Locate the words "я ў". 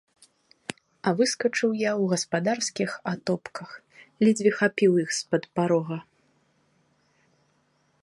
1.81-2.03